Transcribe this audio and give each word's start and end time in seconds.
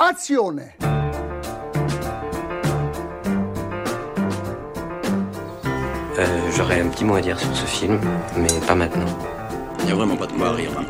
Azione 0.00 0.72
Euh, 6.18 6.50
J'aurais 6.56 6.80
un 6.80 6.88
petit 6.88 7.04
mot 7.04 7.14
à 7.14 7.20
dire 7.20 7.38
sur 7.38 7.54
ce 7.54 7.64
film, 7.66 7.98
mais 8.36 8.48
pas 8.66 8.74
maintenant. 8.74 9.06
Il 9.80 9.86
n'y 9.86 9.92
a 9.92 9.94
vraiment 9.94 10.16
pas 10.16 10.26
de 10.26 10.32
quoi 10.32 10.48
à 10.48 10.52
rire. 10.52 10.70
hein. 10.78 10.84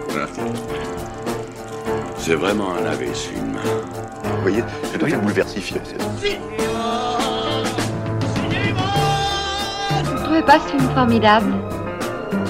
C'est 2.17 2.35
vraiment 2.35 2.75
un 2.77 2.83
lavé, 2.83 3.09
ce 3.15 3.29
film. 3.31 3.57
Vous 4.25 4.43
voyez, 4.43 4.65
c'est 4.85 4.99
toi 4.99 5.09
qui 5.09 5.15
le 5.15 5.21
bouleversifié. 5.21 5.81
Vous 10.05 10.13
ne 10.13 10.25
trouvez 10.25 10.43
pas 10.43 10.59
ce 10.61 10.69
film 10.69 10.89
formidable? 10.95 11.53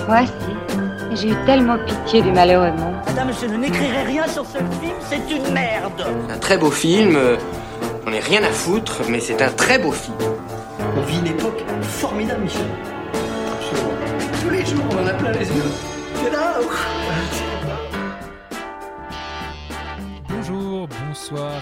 Moi, 0.08 0.20
si. 0.26 0.32
J'ai 1.16 1.30
eu 1.30 1.36
tellement 1.44 1.76
pitié 1.86 2.22
du 2.22 2.30
malheureux 2.32 2.70
monde. 2.72 2.89
Madame, 3.10 3.32
je 3.32 3.46
n'écrirai 3.46 4.02
rien 4.04 4.28
sur 4.28 4.46
ce 4.46 4.58
film, 4.58 4.94
c'est 5.08 5.28
une 5.34 5.52
merde. 5.52 6.06
Un 6.28 6.38
très 6.38 6.56
beau 6.56 6.70
film, 6.70 7.16
euh, 7.16 7.36
on 8.06 8.10
n'est 8.10 8.20
rien 8.20 8.40
à 8.44 8.50
foutre, 8.52 9.02
mais 9.08 9.18
c'est 9.18 9.42
un 9.42 9.50
très 9.50 9.80
beau 9.80 9.90
film. 9.90 10.16
On 10.96 11.00
vit 11.00 11.18
une 11.18 11.26
époque 11.26 11.60
formidable, 11.82 12.42
Michel. 12.44 12.62
Absolument. 13.52 14.40
Tous 14.40 14.50
les 14.50 14.64
jours, 14.64 14.84
on 14.92 15.02
en 15.02 15.06
a 15.08 15.14
plein 15.14 15.32
les 15.32 15.48
yeux. 15.48 15.64
C'est 16.22 16.30
là. 16.30 16.60
Bonjour, 20.28 20.88
bonsoir 21.08 21.60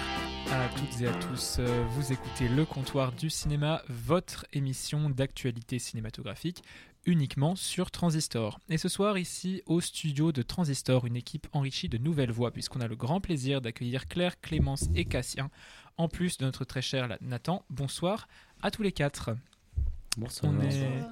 à 0.52 0.68
toutes 0.78 1.00
et 1.02 1.06
à 1.06 1.12
tous. 1.12 1.56
Euh, 1.60 1.84
Vous 1.90 2.12
écoutez 2.12 2.48
Le 2.48 2.64
Comptoir 2.64 3.12
du 3.12 3.30
Cinéma, 3.30 3.82
votre 3.88 4.46
émission 4.52 5.10
d'actualité 5.10 5.78
cinématographique 5.78 6.62
uniquement 7.06 7.56
sur 7.56 7.90
Transistor. 7.90 8.60
Et 8.68 8.78
ce 8.78 8.88
soir, 8.88 9.18
ici 9.18 9.62
au 9.66 9.80
studio 9.80 10.32
de 10.32 10.42
Transistor, 10.42 11.06
une 11.06 11.16
équipe 11.16 11.46
enrichie 11.52 11.88
de 11.88 11.98
nouvelles 11.98 12.32
voix, 12.32 12.50
puisqu'on 12.50 12.80
a 12.80 12.88
le 12.88 12.96
grand 12.96 13.20
plaisir 13.20 13.60
d'accueillir 13.60 14.08
Claire, 14.08 14.40
Clémence 14.40 14.88
et 14.94 15.04
Cassien, 15.04 15.50
en 15.96 16.08
plus 16.08 16.38
de 16.38 16.44
notre 16.44 16.64
très 16.64 16.82
cher 16.82 17.08
Nathan. 17.20 17.64
Bonsoir 17.70 18.28
à 18.62 18.70
tous 18.70 18.82
les 18.82 18.92
quatre. 18.92 19.30
Bonsoir. 20.16 20.52
On 20.52 20.60
est, 20.60 21.02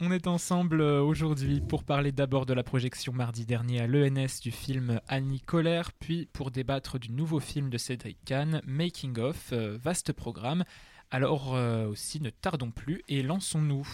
on 0.00 0.10
est 0.10 0.26
ensemble 0.26 0.80
euh, 0.80 1.00
aujourd'hui 1.00 1.60
pour 1.60 1.84
parler 1.84 2.12
d'abord 2.12 2.46
de 2.46 2.52
la 2.52 2.62
projection 2.62 3.12
mardi 3.12 3.46
dernier 3.46 3.80
à 3.80 3.86
l'ENS 3.86 4.40
du 4.42 4.50
film 4.50 5.00
Annie 5.08 5.40
Colère, 5.40 5.92
puis 5.92 6.26
pour 6.32 6.50
débattre 6.50 6.98
du 6.98 7.10
nouveau 7.10 7.40
film 7.40 7.70
de 7.70 7.78
Cédric 7.78 8.18
Kahn, 8.24 8.60
Making 8.66 9.18
of, 9.18 9.52
euh, 9.52 9.78
vaste 9.80 10.12
programme. 10.12 10.64
Alors 11.10 11.54
euh, 11.54 11.86
aussi, 11.86 12.20
ne 12.20 12.30
tardons 12.30 12.72
plus 12.72 13.02
et 13.08 13.22
lançons-nous. 13.22 13.86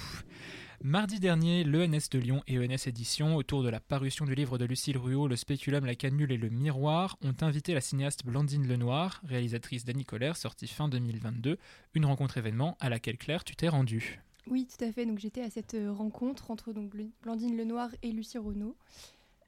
Mardi 0.83 1.21
dernier, 1.21 1.63
l'ENS 1.63 2.09
de 2.11 2.19
Lyon 2.19 2.43
et 2.47 2.59
ENS 2.59 2.87
Éditions, 2.89 3.37
autour 3.37 3.63
de 3.63 3.69
la 3.69 3.81
parution 3.81 4.25
du 4.25 4.35
livre 4.35 4.57
de 4.57 4.65
Lucille 4.65 4.97
Ruot, 4.97 5.29
Le 5.29 5.37
spéculum, 5.37 5.85
la 5.85 5.95
canule 5.95 6.33
et 6.33 6.39
le 6.39 6.49
miroir, 6.49 7.19
ont 7.23 7.35
invité 7.43 7.75
la 7.75 7.83
cinéaste 7.83 8.25
Blandine 8.25 8.67
Lenoir, 8.67 9.21
réalisatrice 9.25 9.85
d'Annie 9.85 10.07
Colère, 10.07 10.39
sortie 10.39 10.67
fin 10.67 10.89
2022, 10.89 11.59
une 11.95 12.07
rencontre 12.07 12.39
événement 12.39 12.79
à 12.81 12.89
laquelle 12.89 13.19
Claire, 13.19 13.45
tu 13.45 13.55
t'es 13.57 13.69
rendue. 13.69 14.21
Oui, 14.47 14.67
tout 14.67 14.83
à 14.83 14.91
fait. 14.91 15.05
Donc 15.05 15.19
j'étais 15.19 15.43
à 15.43 15.51
cette 15.51 15.75
euh, 15.75 15.93
rencontre 15.93 16.51
entre 16.51 16.73
donc 16.73 16.95
Bl- 16.95 17.11
Blandine 17.23 17.59
Lenoir 17.59 17.91
et 18.03 18.11
Lucie 18.11 18.39
Renaud. 18.39 18.75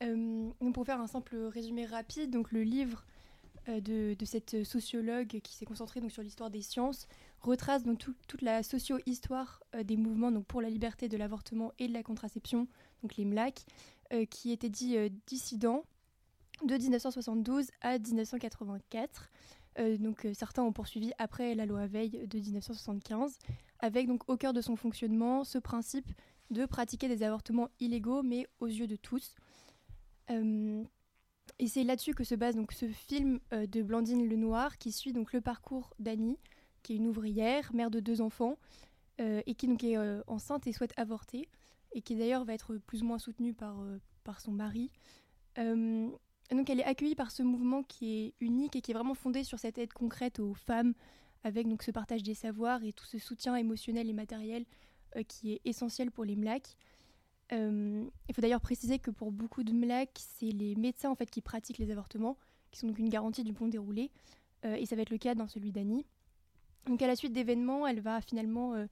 Euh, 0.02 0.50
donc, 0.61 0.74
pour 0.74 0.84
faire 0.84 1.00
un 1.00 1.06
simple 1.06 1.34
résumé 1.50 1.86
rapide, 1.86 2.30
donc 2.30 2.52
le 2.52 2.62
livre 2.62 3.06
euh, 3.70 3.80
de, 3.80 4.14
de 4.19 4.24
cette 4.27 4.64
sociologue 4.64 5.41
qui 5.42 5.55
s'est 5.56 5.64
concentrée 5.64 6.02
donc 6.02 6.12
sur 6.12 6.22
l'histoire 6.22 6.50
des 6.50 6.61
sciences 6.61 7.08
retrace 7.43 7.83
donc 7.83 7.98
tout- 7.98 8.15
toute 8.29 8.43
la 8.43 8.62
socio-histoire 8.62 9.62
euh, 9.75 9.83
des 9.83 9.97
mouvements 9.97 10.31
donc 10.31 10.47
pour 10.47 10.61
la 10.62 10.71
liberté 10.71 11.09
de 11.09 11.17
l'avortement 11.17 11.73
et 11.79 11.89
de 11.89 11.93
la 11.93 12.03
contraception, 12.03 12.67
donc 13.03 13.17
les 13.17 13.25
MLAC, 13.25 13.65
euh, 14.12 14.25
qui 14.27 14.53
étaient 14.53 14.69
dits 14.71 14.97
euh, 14.97 15.09
dissidents 15.27 15.85
de 16.65 16.75
1972 16.77 17.69
à 17.81 17.98
1984. 17.98 19.31
Euh, 19.79 19.97
donc 19.97 20.27
certains 20.35 20.63
ont 20.63 20.73
poursuivi 20.73 21.13
après 21.19 21.55
la 21.55 21.65
loi 21.67 21.87
Veil 21.87 22.11
de 22.29 22.39
1975 22.39 23.39
avec 23.81 24.07
donc 24.07 24.29
au 24.29 24.37
cœur 24.37 24.53
de 24.53 24.61
son 24.61 24.77
fonctionnement 24.77 25.45
ce 25.45 25.59
principe 25.59 26.07
de 26.51 26.67
pratiquer 26.67 27.08
des 27.08 27.23
avortements 27.23 27.69
illégaux 27.81 28.23
mais 28.23 28.47
aux 28.61 28.67
yeux 28.67 28.86
de 28.86 28.97
tous. 28.97 29.35
Et 31.58 31.67
c'est 31.69 31.85
là-dessus 31.85 32.14
que 32.14 32.25
se 32.25 32.35
base 32.35 32.55
donc 32.57 32.73
ce 32.73 32.86
film 32.89 33.41
de 33.51 33.83
Blandine 33.83 34.29
Lenoir 34.29 34.79
qui 34.79 34.92
suit 34.92 35.13
donc 35.13 35.33
le 35.33 35.41
parcours 35.41 35.95
d'Annie, 35.98 36.39
qui 36.83 36.95
est 36.95 36.97
une 36.97 37.07
ouvrière, 37.07 37.73
mère 37.75 37.91
de 37.91 38.01
deux 38.01 38.20
enfants, 38.20 38.59
euh, 39.20 39.43
et 39.47 39.55
qui 39.55 39.67
donc 39.67 39.85
est 39.85 39.97
euh, 39.97 40.23
enceinte 40.27 40.67
et 40.67 40.73
souhaite 40.73 40.93
avorter, 40.97 41.48
et 41.93 42.03
qui 42.03 42.17
d'ailleurs 42.17 42.45
va 42.45 42.55
être 42.55 42.77
plus 42.79 43.03
ou 43.03 43.07
moins 43.07 43.19
soutenue 43.19 43.55
par, 43.55 43.81
euh, 43.81 43.98
par 44.25 44.41
son 44.41 44.53
mari. 44.53 44.91
Donc 45.57 46.69
elle 46.69 46.81
est 46.81 46.85
accueillie 46.85 47.15
par 47.15 47.31
ce 47.31 47.43
mouvement 47.43 47.83
qui 47.83 48.15
est 48.15 48.35
unique 48.41 48.77
et 48.77 48.81
qui 48.81 48.91
est 48.91 48.95
vraiment 48.95 49.15
fondé 49.15 49.43
sur 49.43 49.59
cette 49.59 49.79
aide 49.79 49.93
concrète 49.93 50.39
aux 50.39 50.55
femmes 50.55 50.95
avec 51.45 51.67
donc 51.67 51.83
ce 51.83 51.91
partage 51.91 52.23
des 52.23 52.35
savoirs 52.35 52.85
et 52.85 52.93
tout 52.93 53.07
ce 53.07 53.19
soutien 53.19 53.57
émotionnel 53.57 54.09
et 54.09 54.13
matériel 54.13 54.64
qui 55.29 55.53
est 55.53 55.61
essentiel 55.64 56.11
pour 56.11 56.25
les 56.25 56.37
MLAC. 56.37 56.77
Il 57.51 58.35
faut 58.35 58.41
d'ailleurs 58.41 58.61
préciser 58.61 58.99
que 58.99 59.11
pour 59.11 59.31
beaucoup 59.31 59.63
de 59.63 59.73
MLAC, 59.73 60.11
c'est 60.19 60.51
les 60.51 60.75
médecins 60.75 61.11
en 61.11 61.14
fait 61.14 61.31
qui 61.31 61.43
pratiquent 61.43 61.79
les 61.79 61.91
avortements, 61.91 62.37
qui 62.70 62.81
sont 62.81 62.89
donc 62.89 62.99
une 62.99 63.09
garantie 63.09 63.45
du 63.45 63.53
bon 63.53 63.69
déroulé, 63.69 64.11
euh, 64.64 64.75
et 64.75 64.87
ça 64.87 64.97
va 64.97 65.03
être 65.03 65.11
le 65.11 65.19
cas 65.19 65.35
dans 65.35 65.47
celui 65.47 65.70
d'Annie. 65.70 66.07
Donc 66.87 67.01
à 67.03 67.07
la 67.07 67.17
suite 67.17 67.33
d'événements, 67.33 67.87
elle 67.87 68.01
va 68.01 68.20
finalement 68.20 68.75
euh, 68.75 68.87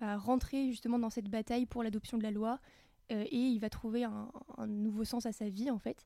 bah, 0.00 0.16
rentrer 0.16 0.70
justement 0.70 0.98
dans 0.98 1.10
cette 1.10 1.28
bataille 1.28 1.66
pour 1.66 1.82
l'adoption 1.82 2.18
de 2.18 2.22
la 2.22 2.30
loi, 2.30 2.60
euh, 3.10 3.24
et 3.30 3.38
il 3.38 3.58
va 3.58 3.70
trouver 3.70 4.04
un, 4.04 4.30
nouveau 4.66 5.04
sens 5.04 5.26
à 5.26 5.32
sa 5.32 5.48
vie 5.48 5.70
en 5.70 5.78
fait. 5.78 6.04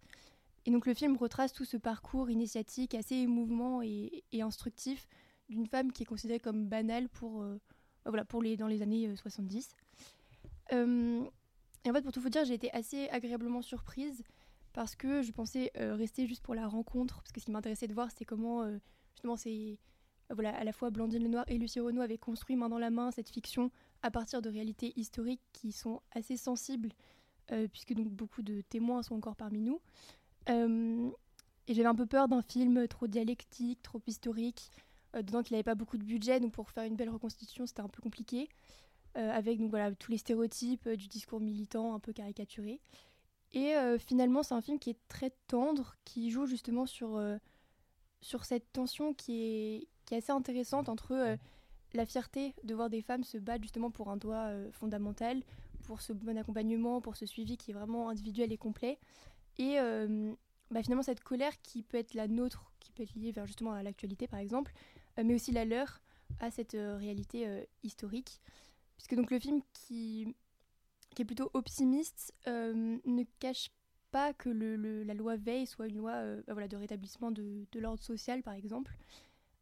Et 0.64 0.70
donc 0.70 0.86
le 0.86 0.94
film 0.94 1.16
retrace 1.16 1.52
tout 1.52 1.64
ce 1.64 1.76
parcours 1.76 2.30
initiatique 2.30 2.94
assez 2.94 3.16
émouvant 3.16 3.82
et, 3.82 4.24
instructif 4.40 5.08
d'une 5.48 5.66
femme 5.66 5.92
qui 5.92 6.04
est 6.04 6.06
considérée 6.06 6.38
comme 6.38 6.66
banale 6.66 7.08
pour, 7.08 7.42
euh, 7.42 7.60
bah 8.04 8.10
voilà, 8.10 8.24
pour 8.24 8.42
les, 8.42 8.56
dans 8.56 8.68
les 8.68 8.82
années 8.82 9.08
euh, 9.08 9.16
70. 9.16 9.68
Euh, 10.72 11.24
et 11.84 11.90
en 11.90 11.92
fait, 11.92 12.02
pour 12.02 12.12
tout 12.12 12.20
vous 12.20 12.28
dire, 12.28 12.44
j'ai 12.44 12.54
été 12.54 12.72
assez 12.72 13.08
agréablement 13.08 13.60
surprise 13.60 14.22
parce 14.72 14.94
que 14.94 15.20
je 15.22 15.32
pensais 15.32 15.70
rester 15.74 16.26
juste 16.26 16.42
pour 16.42 16.54
la 16.54 16.66
rencontre, 16.66 17.16
parce 17.16 17.32
que 17.32 17.40
ce 17.40 17.44
qui 17.44 17.50
m'intéressait 17.50 17.88
de 17.88 17.92
voir, 17.92 18.08
c'est 18.16 18.24
comment, 18.24 18.64
justement, 19.12 19.34
euh, 19.46 19.76
voilà, 20.34 20.54
à 20.56 20.64
la 20.64 20.72
fois 20.72 20.90
Blandine 20.90 21.22
Lenoir 21.22 21.44
et 21.48 21.58
Lucie 21.58 21.80
Renaud 21.80 22.00
avaient 22.00 22.18
construit 22.18 22.56
main 22.56 22.68
dans 22.68 22.78
la 22.78 22.90
main 22.90 23.10
cette 23.10 23.28
fiction 23.28 23.70
à 24.02 24.10
partir 24.10 24.42
de 24.42 24.48
réalités 24.48 24.92
historiques 24.96 25.42
qui 25.52 25.72
sont 25.72 26.00
assez 26.12 26.36
sensibles, 26.36 26.90
euh, 27.50 27.68
puisque 27.68 27.94
donc 27.94 28.08
beaucoup 28.08 28.42
de 28.42 28.60
témoins 28.62 29.02
sont 29.02 29.14
encore 29.14 29.36
parmi 29.36 29.60
nous. 29.60 29.80
Euh, 30.48 31.10
et 31.68 31.74
j'avais 31.74 31.88
un 31.88 31.94
peu 31.94 32.06
peur 32.06 32.28
d'un 32.28 32.42
film 32.42 32.88
trop 32.88 33.06
dialectique, 33.06 33.82
trop 33.82 34.00
historique, 34.06 34.70
euh, 35.14 35.22
dedans 35.22 35.42
qu'il 35.42 35.54
n'avait 35.54 35.62
pas 35.62 35.74
beaucoup 35.74 35.98
de 35.98 36.04
budget, 36.04 36.40
donc 36.40 36.52
pour 36.52 36.70
faire 36.70 36.84
une 36.84 36.96
belle 36.96 37.10
reconstitution, 37.10 37.66
c'était 37.66 37.82
un 37.82 37.88
peu 37.88 38.02
compliqué, 38.02 38.48
euh, 39.16 39.30
avec 39.30 39.58
donc 39.58 39.70
voilà 39.70 39.94
tous 39.94 40.10
les 40.10 40.18
stéréotypes 40.18 40.88
du 40.88 41.08
discours 41.08 41.40
militant 41.40 41.94
un 41.94 42.00
peu 42.00 42.12
caricaturé. 42.12 42.80
Et 43.54 43.74
finalement, 43.98 44.42
c'est 44.42 44.54
un 44.54 44.62
film 44.62 44.78
qui 44.78 44.88
est 44.88 44.98
très 45.08 45.30
tendre, 45.46 45.94
qui 46.06 46.30
joue 46.30 46.46
justement 46.46 46.86
sur, 46.86 47.22
sur 48.22 48.46
cette 48.46 48.72
tension 48.72 49.12
qui 49.12 49.42
est, 49.42 49.88
qui 50.04 50.14
est 50.14 50.18
assez 50.18 50.32
intéressante 50.32 50.88
entre 50.88 51.12
euh, 51.12 51.36
la 51.94 52.06
fierté 52.06 52.54
de 52.64 52.74
voir 52.74 52.90
des 52.90 53.02
femmes 53.02 53.24
se 53.24 53.38
battre 53.38 53.62
justement 53.62 53.90
pour 53.90 54.10
un 54.10 54.16
droit 54.16 54.46
euh, 54.46 54.70
fondamental, 54.72 55.42
pour 55.84 56.00
ce 56.00 56.12
bon 56.12 56.36
accompagnement, 56.38 57.00
pour 57.00 57.16
ce 57.16 57.26
suivi 57.26 57.56
qui 57.56 57.70
est 57.70 57.74
vraiment 57.74 58.08
individuel 58.08 58.52
et 58.52 58.56
complet, 58.56 58.98
et 59.58 59.78
euh, 59.78 60.32
bah, 60.70 60.82
finalement 60.82 61.02
cette 61.02 61.22
colère 61.22 61.60
qui 61.62 61.82
peut 61.82 61.98
être 61.98 62.14
la 62.14 62.28
nôtre, 62.28 62.72
qui 62.80 62.92
peut 62.92 63.02
être 63.02 63.14
liée 63.14 63.32
vers 63.32 63.46
justement 63.46 63.72
à 63.72 63.82
l'actualité 63.82 64.26
par 64.26 64.40
exemple, 64.40 64.72
mais 65.22 65.34
aussi 65.34 65.52
la 65.52 65.66
leur 65.66 66.00
à 66.40 66.50
cette 66.50 66.72
réalité 66.72 67.66
historique. 67.82 68.40
Puisque 68.96 69.14
donc 69.14 69.30
le 69.30 69.38
film 69.38 69.60
qui, 69.74 70.34
est 71.18 71.24
plutôt 71.26 71.50
optimiste 71.52 72.32
ne 72.46 73.22
cache 73.38 73.70
pas 74.10 74.32
que 74.32 74.48
la 74.48 75.12
loi 75.12 75.36
Veil 75.36 75.66
soit 75.66 75.88
une 75.88 75.98
loi 75.98 76.12
bah 76.46 76.54
voilà, 76.54 76.68
de 76.68 76.78
rétablissement 76.78 77.30
de 77.30 77.66
l'ordre 77.74 78.02
social 78.02 78.42
par 78.42 78.54
exemple. 78.54 78.96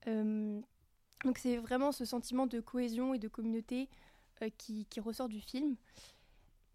Euh, 0.06 0.60
donc 1.24 1.38
c'est 1.38 1.56
vraiment 1.56 1.92
ce 1.92 2.04
sentiment 2.04 2.46
de 2.46 2.60
cohésion 2.60 3.14
et 3.14 3.18
de 3.18 3.28
communauté 3.28 3.88
euh, 4.42 4.48
qui, 4.56 4.86
ressort 5.00 5.28
du 5.28 5.40
film. 5.40 5.76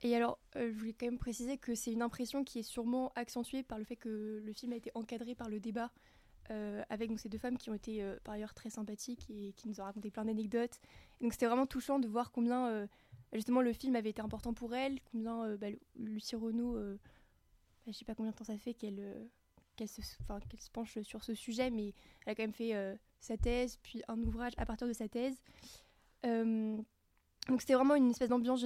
Et 0.02 0.16
alors, 0.16 0.38
euh, 0.56 0.72
je 0.72 0.78
voulais 0.78 0.94
quand 0.94 1.08
même 1.08 1.18
préciser 1.18 1.58
que 1.58 1.74
c'est 1.74 1.92
une 1.92 2.02
impression 2.02 2.44
qui 2.44 2.60
est 2.60 2.64
sûrement 2.64 3.12
accentuée 3.16 3.64
par 3.64 3.80
le 3.80 3.86
fait 3.86 3.96
que 3.96 4.42
le 4.44 4.54
film 4.54 4.74
a 4.74 4.76
été 4.76 4.92
encadré 4.94 5.36
par 5.36 5.50
le 5.50 5.60
débat 5.60 5.92
avec 6.90 7.10
ces 7.18 7.28
deux 7.28 7.40
femmes 7.40 7.58
qui 7.58 7.72
ont 7.72 7.74
été 7.74 8.08
par 8.24 8.36
ailleurs 8.36 8.54
très 8.54 8.70
sympathiques 8.70 9.28
et 9.32 9.54
qui 9.54 9.68
nous 9.68 9.82
ont 9.82 9.84
raconté 9.84 10.12
plein 10.12 10.26
d'anecdotes. 10.26 10.80
Donc 11.20 11.34
c'était 11.34 11.48
vraiment 11.48 11.66
touchant 11.66 11.98
de 11.98 12.08
voir 12.08 12.32
combien 12.32 12.88
justement 13.34 13.62
le 13.62 13.74
film 13.74 13.96
avait 13.96 14.12
été 14.12 14.22
important 14.22 14.54
pour 14.54 14.76
elle, 14.76 15.00
combien 15.12 15.56
bah, 15.56 15.70
Lucie 15.96 16.36
Renaud, 16.36 16.76
bah, 16.76 17.00
je 17.88 17.94
sais 17.94 18.06
pas 18.06 18.14
combien 18.14 18.32
de 18.32 18.38
temps 18.38 18.44
ça 18.44 18.60
fait 18.60 18.76
qu'elle 18.76 19.28
qu'elle 19.76 19.88
se, 19.88 20.02
penche 20.74 21.00
sur 21.02 21.24
ce 21.24 21.34
sujet, 21.34 21.70
mais 21.70 21.94
elle 22.26 22.32
a 22.32 22.36
quand 22.36 22.44
même 22.44 22.54
fait 22.54 22.76
euh, 22.76 22.96
sa 23.20 23.38
thèse, 23.38 23.78
puis 23.84 24.02
un 24.08 24.22
ouvrage 24.22 24.54
à 24.58 24.66
partir 24.66 24.88
de 24.88 24.94
sa 24.94 25.08
thèse. 25.08 25.42
Donc 26.24 27.62
c'était 27.62 27.76
vraiment 27.76 27.96
une 27.96 28.10
espèce 28.10 28.30
d'ambiance 28.30 28.66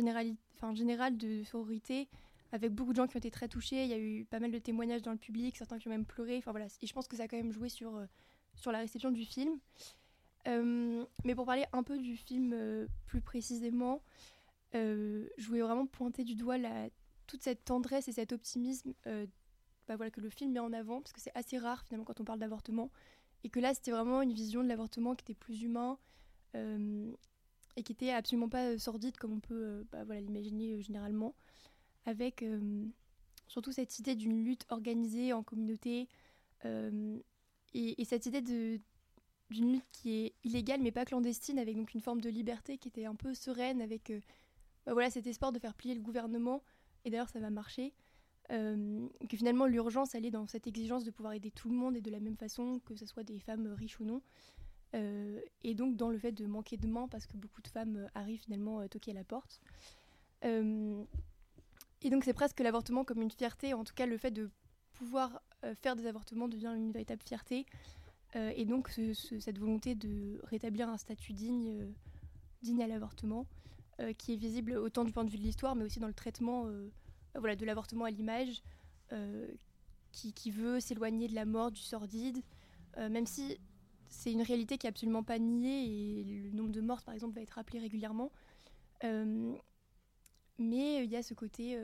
enfin, 0.56 0.74
générale 0.74 1.18
de 1.18 1.44
sororité, 1.44 2.08
avec 2.54 2.72
beaucoup 2.74 2.92
de 2.92 2.98
gens 2.98 3.08
qui 3.08 3.18
ont 3.18 3.20
été 3.20 3.32
très 3.32 3.50
touchés. 3.50 3.84
Il 3.84 3.90
y 3.90 3.94
a 3.94 4.00
eu 4.00 4.26
pas 4.26 4.40
mal 4.40 4.52
de 4.52 4.60
témoignages 4.60 5.02
dans 5.02 5.12
le 5.12 5.18
public, 5.18 5.58
certains 5.58 5.78
qui 5.78 5.88
ont 5.90 5.92
même 5.92 6.06
pleuré. 6.06 6.42
Voilà, 6.46 6.68
et 6.82 6.88
je 6.88 6.94
pense 6.94 7.08
que 7.08 7.18
ça 7.18 7.24
a 7.24 7.28
quand 7.28 7.38
même 7.38 7.52
joué 7.52 7.68
sur, 7.68 7.96
euh, 7.96 8.06
sur 8.56 8.72
la 8.72 8.80
réception 8.80 9.12
du 9.12 9.26
film. 9.26 9.60
Mais 10.46 11.36
pour 11.36 11.46
parler 11.46 11.66
un 11.74 11.84
peu 11.84 12.00
du 12.00 12.16
film 12.16 12.54
euh, 12.54 12.88
plus 13.06 13.22
précisément, 13.22 14.02
je 14.74 15.46
voulais 15.46 15.62
vraiment 15.62 15.86
pointer 15.86 16.24
du 16.24 16.36
doigt 16.36 16.58
toute 17.28 17.44
cette 17.44 17.66
tendresse 17.66 18.08
et 18.08 18.14
cet 18.14 18.32
optimisme 18.32 18.94
bah 19.90 19.98
voilà, 19.98 20.12
que 20.12 20.22
le 20.22 20.30
film 20.30 20.54
met 20.54 20.60
en 20.60 20.72
avant, 20.72 21.02
parce 21.02 21.12
que 21.12 21.20
c'est 21.20 21.36
assez 21.36 21.58
rare 21.58 21.84
finalement 21.84 22.06
quand 22.06 22.22
on 22.22 22.24
parle 22.24 22.40
d'avortement, 22.40 22.92
et 23.44 23.50
que 23.50 23.60
là 23.60 23.74
c'était 23.74 23.92
vraiment 23.92 24.22
une 24.22 24.32
vision 24.32 24.64
de 24.64 24.70
l'avortement 24.70 25.16
qui 25.16 25.24
était 25.24 25.34
plus 25.34 25.64
humain 25.64 25.98
et 26.56 27.84
qui 27.84 27.92
était 27.92 28.12
absolument 28.12 28.50
pas 28.50 28.78
sordide 28.80 29.18
comme 29.18 29.34
on 29.34 29.40
peut 29.40 29.86
bah 29.92 30.04
voilà, 30.04 30.22
l'imaginer 30.22 30.82
généralement, 30.82 31.36
avec 32.06 32.46
surtout 33.48 33.72
cette 33.72 34.00
idée 34.00 34.16
d'une 34.16 34.44
lutte 34.44 34.66
organisée 34.70 35.34
en 35.34 35.44
communauté 35.44 36.08
et, 36.66 38.02
et, 38.02 38.06
cette 38.06 38.26
idée 38.26 38.42
de, 38.42 38.80
d'une 39.50 39.74
lutte 39.74 39.90
qui 39.92 40.12
est 40.12 40.34
illégale 40.44 40.82
mais 40.82 40.92
pas 40.92 41.06
clandestine, 41.06 41.60
avec 41.60 41.76
donc 41.76 41.94
une 41.94 42.02
forme 42.02 42.22
de 42.22 42.30
liberté 42.30 42.78
qui 42.78 42.88
était 42.88 43.06
un 43.06 43.16
peu 43.16 43.34
sereine, 43.34 43.82
avec 43.82 44.12
euh, 44.12 44.20
bah 44.86 44.94
voilà, 44.94 45.10
cet 45.10 45.28
espoir 45.28 45.52
de 45.52 45.60
faire 45.60 45.74
plier 45.74 45.96
le 45.96 46.02
gouvernement, 46.02 46.64
et 47.06 47.10
d'ailleurs 47.10 47.30
ça 47.30 47.40
va 47.40 47.50
marcher. 47.50 47.94
Euh, 48.52 49.08
que 49.30 49.38
finalement 49.38 49.68
l'urgence 49.68 50.16
elle 50.16 50.26
est 50.26 50.32
dans 50.32 50.48
cette 50.48 50.66
exigence 50.66 51.04
de 51.04 51.12
pouvoir 51.12 51.34
aider 51.34 51.52
tout 51.52 51.70
le 51.70 51.76
monde 51.76 51.96
et 51.96 52.02
de 52.02 52.10
la 52.10 52.20
même 52.20 52.36
façon 52.36 52.80
que 52.84 52.96
ce 52.96 53.06
soit 53.06 53.24
des 53.24 53.40
femmes 53.40 53.68
riches 53.68 54.00
ou 54.00 54.06
non. 54.06 54.22
Euh, 54.96 55.40
et 55.64 55.76
donc 55.76 55.96
dans 55.96 56.10
le 56.10 56.18
fait 56.18 56.32
de 56.32 56.48
manquer 56.48 56.78
de 56.78 56.88
main 56.88 57.08
parce 57.08 57.28
que 57.28 57.38
beaucoup 57.38 57.62
de 57.62 57.68
femmes 57.68 58.10
arrivent 58.16 58.42
finalement 58.42 58.88
toquer 58.88 59.12
à 59.12 59.16
la 59.16 59.24
porte. 59.24 59.62
Et 60.42 62.10
donc 62.10 62.24
c'est 62.24 62.34
presque 62.34 62.60
l'avortement 62.62 63.04
comme 63.04 63.22
une 63.22 63.30
fierté. 63.30 63.74
En 63.74 63.84
tout 63.84 63.94
cas 63.94 64.06
le 64.06 64.18
fait 64.18 64.32
de 64.32 64.50
pouvoir 64.94 65.42
faire 65.82 65.96
des 65.96 66.08
avortements 66.08 66.48
devient 66.48 66.74
une 66.76 66.92
véritable 66.92 67.22
fierté. 67.22 67.66
Euh, 68.36 68.52
et 68.56 68.66
donc 68.66 68.90
cette 68.90 69.58
volonté 69.58 69.96
de 69.96 70.40
rétablir 70.44 70.90
un 70.90 70.98
statut 70.98 71.34
digne, 71.34 71.82
euh, 71.82 71.92
digne 72.62 72.84
à 72.84 72.88
l'avortement, 72.88 73.48
euh, 74.00 74.14
qui 74.14 74.34
est 74.34 74.38
visible 74.38 74.74
autant 74.74 75.04
du 75.04 75.12
point 75.12 75.24
de 75.24 75.32
vue 75.32 75.38
de 75.38 75.44
l'histoire, 75.44 75.76
mais 75.76 75.86
aussi 75.86 76.00
dans 76.00 76.08
le 76.08 76.14
traitement 76.14 76.68
voilà, 77.40 77.56
de 77.56 77.66
l'avortement 77.66 78.06
à 78.06 78.12
l'image, 78.12 78.62
qui, 80.12 80.34
qui, 80.34 80.52
veut 80.52 80.80
s'éloigner 80.80 81.28
de 81.28 81.36
la 81.36 81.46
mort, 81.46 81.72
du 81.72 81.82
sordide, 81.82 82.44
même 82.98 83.26
si 83.26 83.58
c'est 84.08 84.32
une 84.32 84.44
réalité 84.44 84.78
qui 84.78 84.86
est 84.86 84.90
absolument 84.90 85.24
pas 85.24 85.40
niée 85.40 85.84
et 85.84 86.24
le 86.24 86.52
nombre 86.52 86.72
de 86.72 86.82
morts, 86.82 87.02
par 87.02 87.16
exemple, 87.16 87.36
va 87.36 87.42
être 87.42 87.52
rappelé 87.52 87.80
régulièrement. 87.80 88.32
mais 89.04 91.04
il 91.04 91.10
y 91.10 91.16
a 91.16 91.24
ce 91.24 91.34
côté 91.34 91.80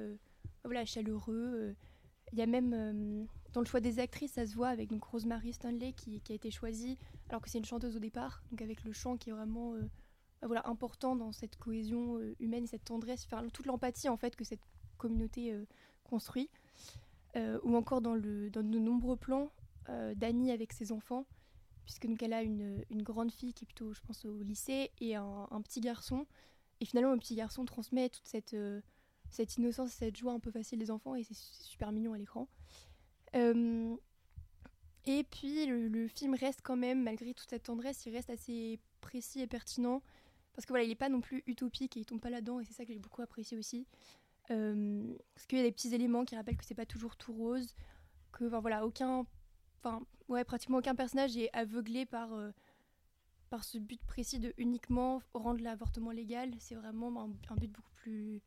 voilà, 0.64 0.86
chaleureux. 0.86 1.76
Il 2.32 2.38
y 2.38 2.44
a 2.44 2.46
même 2.46 3.28
dans 3.56 3.62
le 3.62 3.66
choix 3.66 3.80
des 3.80 4.00
actrices, 4.00 4.34
ça 4.34 4.46
se 4.46 4.54
voit 4.54 4.68
avec 4.68 4.90
donc 4.90 5.04
Rosemary 5.06 5.54
Stanley 5.54 5.94
qui, 5.94 6.22
a 6.30 6.34
été 6.34 6.52
choisie, 6.52 6.98
alors 7.30 7.42
que 7.42 7.50
c'est 7.50 7.58
une 7.58 7.66
chanteuse 7.66 7.96
au 7.96 8.00
départ, 8.00 8.44
donc 8.52 8.62
avec 8.62 8.84
le 8.84 8.92
chant 8.92 9.16
qui 9.16 9.30
est 9.30 9.34
vraiment 9.34 9.76
euh, 9.76 9.90
voilà, 10.42 10.68
important 10.68 11.16
dans 11.16 11.32
cette 11.32 11.56
cohésion 11.56 12.18
euh, 12.18 12.36
humaine 12.42 12.66
et 12.66 12.68
cette 12.68 12.84
tendresse, 12.84 13.26
toute 13.54 13.66
l'empathie 13.66 14.10
en 14.10 14.18
fait 14.18 14.36
que 14.36 14.44
cette 14.44 14.60
communauté 15.08 15.54
euh, 15.54 15.66
construit. 16.04 16.50
ou 17.64 17.76
encore 17.76 18.02
dans, 18.02 18.16
le, 18.16 18.50
de 18.50 18.62
nombreux 18.62 19.18
plans 19.18 19.52
d'Annie 20.16 20.52
avec 20.52 20.74
ses 20.74 20.92
enfants, 20.92 21.26
puisque 21.84 22.08
donc 22.08 22.24
elle 22.24 22.34
a 22.34 22.42
une, 22.42 22.84
grande 22.92 23.32
fille 23.32 23.54
qui 23.54 23.66
est 23.66 23.68
plutôt, 23.68 23.94
je 23.94 24.02
pense, 24.02 24.26
au 24.26 24.42
lycée, 24.42 24.92
et 25.02 25.16
un, 25.16 25.48
un 25.52 25.62
petit 25.62 25.82
garçon. 25.82 26.26
Et 26.80 26.86
finalement, 26.86 27.12
le 27.12 27.20
petit 27.20 27.36
garçon 27.36 27.66
transmet 27.66 28.10
toute 28.10 28.28
cette, 28.28 28.56
cette 29.30 29.58
innocence, 29.58 29.92
cette 29.92 30.16
joie 30.16 30.34
un 30.34 30.40
peu 30.40 30.52
facile 30.52 30.80
des 30.80 30.92
enfants, 30.92 31.16
et 31.16 31.24
c'est 31.24 31.36
super 31.36 31.92
mignon 31.92 32.14
à 32.14 32.18
l'écran. 32.18 32.48
Euh, 33.36 33.96
et 35.06 35.24
puis 35.24 35.66
le, 35.66 36.08
film 36.08 36.34
reste 36.34 36.62
quand 36.64 36.78
même, 36.78 37.04
malgré 37.04 37.34
toute 37.34 37.50
cette 37.50 37.64
tendresse, 37.64 38.06
il 38.06 38.14
reste 38.14 38.30
assez 38.30 38.80
précis 39.02 39.42
et 39.42 39.48
pertinent. 39.48 40.02
Parce 40.54 40.66
que 40.66 40.72
voilà, 40.72 40.86
il 40.86 40.90
n'est 40.90 40.96
pas 40.96 41.10
non 41.10 41.22
plus 41.22 41.44
utopique 41.48 41.98
et 41.98 42.00
il 42.00 42.06
tombe 42.06 42.22
pas 42.22 42.30
là-dedans, 42.30 42.60
et 42.60 42.66
c'est 42.66 42.74
ça 42.74 42.86
que 42.86 42.94
j'ai 42.94 43.00
beaucoup 43.00 43.22
apprécié 43.22 43.58
aussi. 43.58 43.86
Euh, 44.52 45.16
parce 45.34 45.48
qu'il 45.48 45.58
y 45.58 45.62
a 45.62 45.64
des 45.64 45.72
petits 45.72 45.94
éléments 45.94 46.24
qui 46.26 46.36
rappellent 46.36 46.58
que 46.58 46.66
c'est 46.66 46.76
pas 46.76 46.86
toujours 46.86 47.16
tout 47.16 47.34
rose, 47.34 47.76
que 48.32 48.44
voilà, 48.44 48.86
aucun, 48.86 49.26
enfin 49.80 50.02
ouais, 50.28 50.44
pratiquement 50.44 50.78
aucun 50.78 50.96
personnage 50.96 51.36
est 51.38 51.50
aveuglé 51.54 52.06
par 52.06 52.34
euh, 52.34 52.52
par 53.50 53.64
ce 53.64 53.78
but 53.78 54.02
précis 54.06 54.40
de 54.40 54.54
uniquement 54.58 55.22
rendre 55.34 55.64
l'avortement 55.64 56.12
légal. 56.12 56.52
C'est 56.60 56.76
vraiment 56.76 57.24
un, 57.24 57.56
but 57.56 57.72
beaucoup 57.72 57.94
plus 57.96 58.42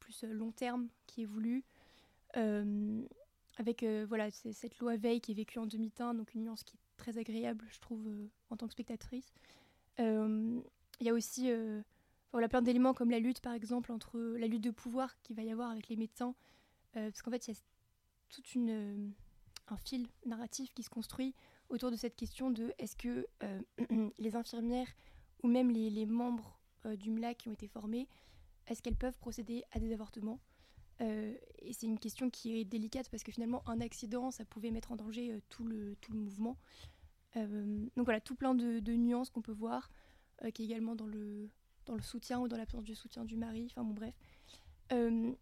plus 0.00 0.24
long 0.24 0.52
terme 0.52 0.88
qui 1.06 1.22
est 1.22 1.26
voulu. 1.26 1.64
Euh, 2.36 3.02
avec 3.56 3.82
euh, 3.82 4.04
voilà 4.08 4.30
cette 4.30 4.78
loi 4.78 4.96
Veil 4.96 5.20
qui 5.20 5.32
est 5.32 5.34
vécue 5.34 5.58
en 5.58 5.66
demi-teinte, 5.66 6.16
donc 6.16 6.34
une 6.34 6.42
nuance 6.42 6.64
qui 6.64 6.76
est 6.76 6.80
très 6.96 7.18
agréable, 7.18 7.64
je 7.70 7.80
trouve, 7.80 8.06
euh, 8.06 8.26
en 8.50 8.56
tant 8.56 8.66
que 8.66 8.72
spectatrice. 8.72 9.32
Euh, 10.00 10.60
il 11.00 11.06
y 11.06 11.10
a 11.10 11.12
aussi 11.14 11.50
voilà, 12.34 12.48
plein 12.48 12.62
d'éléments 12.62 12.94
comme 12.94 13.10
la 13.10 13.18
lutte, 13.18 13.40
par 13.40 13.54
exemple, 13.54 13.92
entre 13.92 14.18
la 14.18 14.46
lutte 14.46 14.62
de 14.62 14.70
pouvoir 14.70 15.20
qu'il 15.22 15.36
va 15.36 15.42
y 15.42 15.50
avoir 15.50 15.70
avec 15.70 15.88
les 15.88 15.96
médecins, 15.96 16.34
parce 16.92 17.22
qu'en 17.22 17.30
fait, 17.30 17.48
il 17.48 17.54
y 17.54 17.56
a 17.56 17.60
toute 18.28 18.54
une 18.54 19.12
un 19.68 19.76
fil 19.78 20.06
narratif 20.26 20.74
qui 20.74 20.82
se 20.82 20.90
construit 20.90 21.34
autour 21.70 21.90
de 21.90 21.96
cette 21.96 22.16
question 22.16 22.50
de 22.50 22.74
est-ce 22.78 22.96
que 22.96 23.26
les 24.18 24.36
infirmières 24.36 24.88
ou 25.42 25.48
même 25.48 25.70
les, 25.70 25.90
les 25.90 26.06
membres 26.06 26.60
du 26.98 27.10
MLA 27.10 27.34
qui 27.34 27.48
ont 27.48 27.52
été 27.52 27.66
formés, 27.66 28.08
est-ce 28.66 28.82
qu'elles 28.82 28.96
peuvent 28.96 29.18
procéder 29.18 29.64
à 29.72 29.78
des 29.78 29.92
avortements 29.92 30.38
euh, 31.00 31.34
et 31.58 31.72
c'est 31.72 31.86
une 31.86 31.98
question 31.98 32.30
qui 32.30 32.58
est 32.58 32.64
délicate 32.64 33.08
parce 33.08 33.22
que 33.22 33.32
finalement, 33.32 33.68
un 33.68 33.80
accident, 33.80 34.30
ça 34.30 34.44
pouvait 34.44 34.70
mettre 34.70 34.92
en 34.92 34.96
danger 34.96 35.32
euh, 35.32 35.40
tout, 35.48 35.64
le, 35.64 35.96
tout 35.96 36.12
le 36.12 36.18
mouvement. 36.18 36.56
Euh, 37.36 37.86
donc 37.96 38.04
voilà, 38.04 38.20
tout 38.20 38.34
plein 38.34 38.54
de, 38.54 38.80
nuances 38.92 39.30
qu'on 39.30 39.42
peut 39.42 39.52
voir, 39.52 39.90
qui 40.52 40.62
est 40.62 40.66
également 40.66 40.94
dans 40.94 41.06
le, 41.06 41.48
dans 41.86 41.94
le 41.94 42.02
soutien 42.02 42.40
ou 42.40 42.48
dans 42.48 42.56
l'absence 42.56 42.84
du 42.84 42.94
soutien 42.94 43.24
du 43.24 43.36
mari, 43.36 43.66
enfin 43.70 43.84
bon 43.84 43.94
bref. 43.94 44.14
donc 44.90 45.36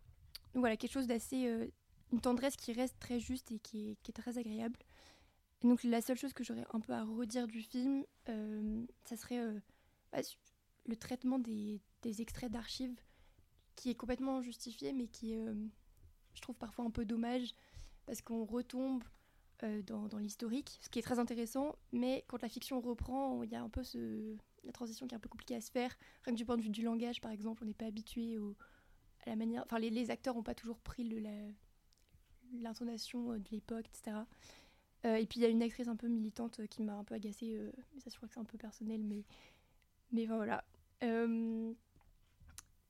voilà, 0.55 0.77
quelque 0.77 0.93
chose 0.93 1.07
d'assez... 1.07 1.71
une 2.13 2.21
tendresse 2.21 2.57
qui 2.57 2.73
reste 2.73 2.99
très 2.99 3.21
juste 3.21 3.53
et 3.53 3.59
qui 3.59 3.91
est, 3.91 4.13
très 4.13 4.39
agréable. 4.39 4.79
Donc 5.63 5.85
la 5.85 6.01
seule 6.01 6.19
chose 6.19 6.33
que 6.33 6.45
j'aurais 6.45 6.67
un 6.73 6.81
peu 6.81 6.93
à 6.93 7.05
redire 7.05 7.47
du 7.47 7.63
film, 7.63 8.05
ça 8.27 9.17
serait 9.17 9.43
bah, 10.13 10.21
le 10.87 10.97
traitement 10.97 11.39
des, 11.39 11.81
extraits 12.05 12.51
d'archives 12.51 13.01
qui 13.77 13.91
est 13.91 13.95
complètement 13.95 14.43
justifié, 14.43 14.93
mais 14.93 15.07
qui 15.07 15.35
euh, 15.35 15.55
je 16.35 16.41
trouve, 16.41 16.57
parfois 16.57 16.85
un 16.85 16.91
peu 16.91 17.05
dommage, 17.05 17.55
parce 18.07 18.21
qu'on 18.21 18.45
retombe 18.45 19.03
euh, 19.03 19.07
dans, 19.87 20.09
dans 20.09 20.19
l'historique, 20.19 20.79
ce 20.83 20.89
qui 20.89 20.99
est 20.99 21.03
très 21.03 21.19
intéressant, 21.19 21.77
mais 21.93 22.25
quand 22.29 22.43
la 22.43 22.49
fiction 22.49 22.81
reprend, 22.81 23.43
il 23.43 23.51
y 23.51 23.55
a 23.55 23.63
un 23.63 23.69
peu 23.69 23.83
la 24.65 24.73
transition 24.73 25.07
qui 25.07 25.15
est 25.15 25.17
un 25.17 25.21
peu 25.21 25.29
compliquée 25.29 25.57
à 25.57 25.61
se 25.61 25.71
faire, 25.71 25.97
rien 26.25 26.35
que 26.35 26.39
du 26.39 26.45
point 26.45 26.57
de 26.57 26.63
vue 26.63 26.71
du 26.71 26.83
langage, 26.83 27.21
par 27.21 27.31
exemple, 27.31 27.63
on 27.65 27.67
n'est 27.67 27.75
pas 27.75 27.87
habitué 27.87 28.39
à 29.25 29.31
la 29.31 29.37
manière... 29.37 29.63
Enfin, 29.65 29.79
les, 29.79 30.11
acteurs 30.11 30.35
n'ont 30.35 30.43
pas 30.43 30.55
toujours 30.55 30.79
pris 30.79 31.05
l'intonation 32.53 33.33
euh, 33.33 33.39
de 33.39 33.49
l'époque, 33.51 33.87
etc. 33.87 34.19
et 35.05 35.27
puis 35.27 35.41
il 35.41 35.43
y 35.43 35.47
a 35.47 35.49
une 35.49 35.63
actrice 35.63 35.89
un 35.89 35.97
peu 35.97 36.09
militante 36.09 36.67
qui 36.69 36.83
m'a 36.83 36.95
un 36.95 37.05
peu 37.05 37.15
agacée, 37.15 37.59
mais 37.95 38.01
ça 38.01 38.11
je 38.11 38.17
crois 38.17 38.29
que 38.29 38.35
c'est 38.35 38.41
un 38.41 38.45
peu 38.45 38.59
personnel, 38.59 39.03
mais, 39.03 39.25
mais 40.13 40.27
voilà. 40.27 40.65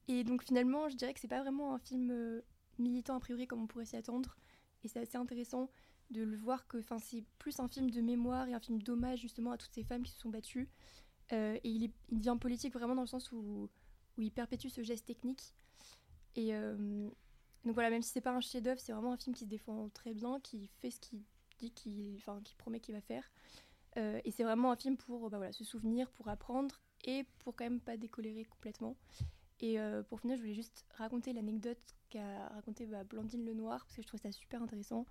Et 0.08 0.24
donc 0.24 0.42
finalement, 0.42 0.88
je 0.88 0.96
dirais 0.96 1.14
que 1.14 1.20
c'est 1.20 1.28
pas 1.28 1.40
vraiment 1.40 1.74
un 1.74 1.78
film 1.78 2.10
euh, 2.10 2.42
militant 2.78 3.16
a 3.16 3.20
priori 3.20 3.46
comme 3.46 3.62
on 3.62 3.66
pourrait 3.66 3.84
s'y 3.84 3.96
attendre. 3.96 4.36
Et 4.84 4.88
c'est 4.88 5.00
assez 5.00 5.16
intéressant 5.16 5.70
de 6.12 6.22
le 6.22 6.36
voir 6.36 6.66
que 6.66 6.78
c'est 6.98 7.24
plus 7.38 7.58
un 7.60 7.68
film 7.68 7.90
de 7.90 8.00
mémoire 8.00 8.48
et 8.48 8.54
un 8.54 8.60
film 8.60 8.82
d'hommage 8.82 9.20
justement 9.20 9.52
à 9.52 9.56
toutes 9.56 9.72
ces 9.72 9.84
femmes 9.84 10.02
qui 10.02 10.12
se 10.12 10.20
sont 10.20 10.30
battues. 10.30 10.68
Euh, 11.32 11.58
et 11.64 11.68
il, 11.68 11.84
est, 11.84 11.92
il, 12.10 12.18
devient 12.18 12.36
politique 12.40 12.74
vraiment 12.74 12.94
dans 12.94 13.02
le 13.02 13.06
sens 13.08 13.32
où, 13.32 13.68
où 14.18 14.22
il 14.22 14.30
perpétue 14.30 14.68
ce 14.68 14.82
geste 14.82 15.06
technique. 15.06 15.54
Et 16.36 16.54
euh, 16.54 17.08
donc 17.64 17.74
voilà, 17.74 17.90
même 17.90 18.02
si 18.02 18.10
c'est 18.10 18.20
pas 18.20 18.32
un 18.32 18.40
chef-d'œuvre, 18.40 18.80
c'est 18.80 18.92
vraiment 18.92 19.12
un 19.12 19.16
film 19.16 19.34
qui 19.34 19.44
se 19.44 19.48
défend 19.48 19.88
très 19.90 20.14
bien, 20.14 20.40
qui 20.40 20.68
fait 20.80 20.90
ce 20.90 21.00
qu'il 21.00 21.22
dit, 21.58 21.70
qu'il, 21.70 22.16
enfin, 22.16 22.40
qui 22.44 22.54
promet 22.56 22.80
qu'il 22.80 22.94
va 22.94 23.00
faire. 23.00 23.30
et 23.96 24.30
c'est 24.30 24.42
vraiment 24.42 24.72
un 24.72 24.76
film 24.76 24.96
pour 24.96 25.30
bah, 25.30 25.38
voilà, 25.38 25.52
se 25.52 25.64
souvenir, 25.64 26.10
pour 26.10 26.28
apprendre 26.28 26.80
et 27.04 27.24
pour 27.40 27.56
quand 27.56 27.64
même 27.64 27.80
pas 27.80 27.96
décolérer 27.96 28.44
complètement. 28.44 28.96
Et 29.62 29.78
euh, 29.78 30.02
pour 30.02 30.20
finir, 30.20 30.36
je 30.36 30.42
voulais 30.42 30.54
juste 30.54 30.84
raconter 30.96 31.32
l'anecdote 31.32 31.78
qu'a 32.10 32.48
raconté 32.48 32.84
bah, 32.84 33.04
Blandine 33.04 33.44
Lenoir, 33.44 33.84
parce 33.84 33.96
que 33.96 34.02
je 34.02 34.06
trouvais 34.08 34.22
ça 34.22 34.32
super 34.32 34.60
intéressant. 34.60 35.06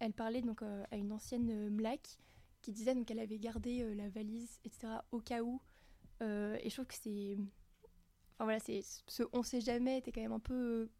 Elle 0.00 0.12
parlait 0.12 0.42
donc 0.42 0.62
euh, 0.62 0.84
à 0.90 0.96
une 0.96 1.12
ancienne 1.12 1.50
euh, 1.50 1.70
MLAC 1.70 2.18
qui 2.62 2.72
disait 2.72 2.94
qu'elle 3.04 3.20
avait 3.20 3.38
gardé 3.38 3.94
la 3.94 4.08
valise, 4.08 4.60
etc., 4.64 4.88
au 5.12 5.20
cas 5.20 5.42
où. 5.42 5.62
et 6.20 6.68
je 6.68 6.70
trouve 6.74 6.86
que 6.86 6.94
c'est. 6.94 7.38
Enfin 8.34 8.44
voilà, 8.44 8.58
ce 8.60 9.22
on 9.32 9.42
sait 9.42 9.62
jamais 9.62 9.96
était 9.98 10.12
quand 10.12 10.20
même 10.20 10.32
un 10.32 10.40
peu 10.40 10.90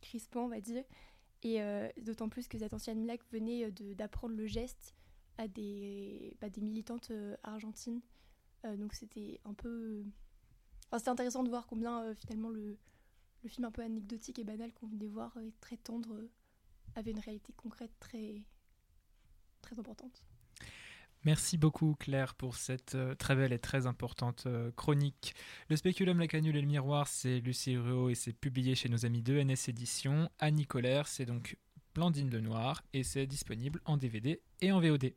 crispant, 0.00 0.44
on 0.44 0.48
va 0.48 0.60
dire. 0.60 0.84
Et 1.42 1.58
d'autant 2.02 2.28
plus 2.28 2.46
que 2.46 2.56
cette 2.56 2.72
ancienne 2.72 3.02
MLAC 3.02 3.20
venait 3.32 3.72
d'apprendre 3.96 4.36
le 4.36 4.46
geste 4.46 4.94
à 5.38 5.48
des, 5.48 6.36
bah, 6.40 6.50
des 6.50 6.60
militantes 6.60 7.10
argentines. 7.42 8.00
donc 8.62 8.94
c'était 8.94 9.40
un 9.44 9.54
peu 9.54 10.04
c'était 10.98 11.10
intéressant 11.10 11.42
de 11.42 11.48
voir 11.48 11.66
combien 11.66 12.02
euh, 12.02 12.14
finalement 12.14 12.50
le, 12.50 12.78
le, 13.42 13.48
film 13.48 13.64
un 13.64 13.70
peu 13.70 13.82
anecdotique 13.82 14.38
et 14.38 14.44
banal 14.44 14.72
qu'on 14.72 14.86
venait 14.86 15.08
voir, 15.08 15.36
et 15.38 15.52
très 15.60 15.76
tendre, 15.76 16.14
euh, 16.14 16.30
avait 16.94 17.10
une 17.10 17.20
réalité 17.20 17.52
concrète 17.52 17.92
très, 17.98 18.44
très 19.60 19.78
importante. 19.78 20.24
Merci 21.24 21.56
beaucoup 21.56 21.94
Claire 22.00 22.34
pour 22.34 22.56
cette 22.56 22.96
euh, 22.96 23.14
très 23.14 23.36
belle 23.36 23.52
et 23.52 23.58
très 23.60 23.86
importante 23.86 24.44
euh, 24.46 24.72
chronique. 24.72 25.34
Le 25.68 25.76
spéculum, 25.76 26.18
la 26.18 26.26
canule 26.26 26.56
et 26.56 26.60
le 26.60 26.66
miroir, 26.66 27.06
c'est 27.06 27.38
Lucie 27.38 27.76
Ruot 27.76 28.10
et 28.10 28.16
c'est 28.16 28.32
publié 28.32 28.74
chez 28.74 28.88
nos 28.88 29.06
amis 29.06 29.22
de 29.22 29.40
NS 29.40 29.68
Éditions. 29.68 30.28
Annie 30.40 30.66
Colère, 30.66 31.06
c'est 31.06 31.24
donc 31.24 31.56
Blandine 31.94 32.28
Lenoir 32.28 32.82
et 32.92 33.04
c'est 33.04 33.26
disponible 33.26 33.80
en 33.84 33.96
DVD 33.96 34.42
et 34.60 34.72
en 34.72 34.80
VOD. 34.80 35.12